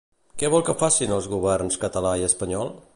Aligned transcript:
Què 0.43 0.49
vol 0.53 0.63
que 0.69 0.75
facin 0.79 1.13
els 1.19 1.29
governs 1.35 1.81
català 1.87 2.19
i 2.23 2.29
espanyol? 2.31 2.75